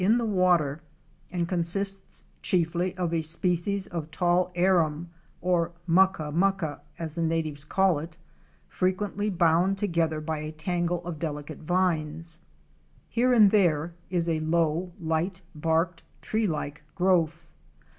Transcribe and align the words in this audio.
in 0.03 0.17
the 0.17 0.25
water 0.25 0.81
and 1.31 1.47
consists 1.47 2.23
chiefly 2.41 2.97
of 2.97 3.13
a 3.13 3.21
species 3.21 3.85
of 3.85 4.09
tall 4.09 4.51
Arum, 4.55 5.11
or 5.41 5.73
mucka 5.87 6.31
mucka, 6.33 6.81
as 6.97 7.13
the 7.13 7.21
natives 7.21 7.63
call 7.63 7.99
it, 7.99 8.17
frequently 8.67 9.29
bound 9.29 9.77
together 9.77 10.19
by 10.19 10.39
a 10.39 10.51
tangle 10.51 11.05
of 11.05 11.19
delicate 11.19 11.59
vines. 11.61 12.39
Here 13.09 13.31
and 13.31 13.51
there 13.51 13.93
is 14.09 14.27
a 14.27 14.39
low, 14.39 14.91
light 14.99 15.43
barked 15.53 16.01
tree 16.19 16.47
like 16.47 16.81
growth. 16.95 17.45